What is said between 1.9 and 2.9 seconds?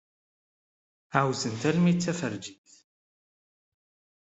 d tafejrit.